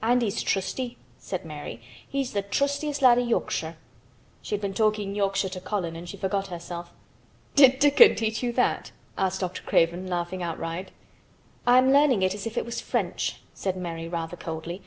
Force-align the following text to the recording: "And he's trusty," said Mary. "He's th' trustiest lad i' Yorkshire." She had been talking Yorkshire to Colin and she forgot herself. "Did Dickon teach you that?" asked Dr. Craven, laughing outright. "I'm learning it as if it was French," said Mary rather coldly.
"And 0.00 0.22
he's 0.22 0.42
trusty," 0.42 0.96
said 1.18 1.44
Mary. 1.44 1.78
"He's 2.08 2.30
th' 2.32 2.50
trustiest 2.50 3.02
lad 3.02 3.18
i' 3.18 3.20
Yorkshire." 3.20 3.76
She 4.40 4.54
had 4.54 4.62
been 4.62 4.72
talking 4.72 5.14
Yorkshire 5.14 5.50
to 5.50 5.60
Colin 5.60 5.94
and 5.94 6.08
she 6.08 6.16
forgot 6.16 6.46
herself. 6.46 6.90
"Did 7.54 7.80
Dickon 7.80 8.14
teach 8.14 8.42
you 8.42 8.50
that?" 8.54 8.92
asked 9.18 9.40
Dr. 9.40 9.60
Craven, 9.64 10.06
laughing 10.06 10.42
outright. 10.42 10.90
"I'm 11.66 11.92
learning 11.92 12.22
it 12.22 12.32
as 12.32 12.46
if 12.46 12.56
it 12.56 12.64
was 12.64 12.80
French," 12.80 13.42
said 13.52 13.76
Mary 13.76 14.08
rather 14.08 14.38
coldly. 14.38 14.80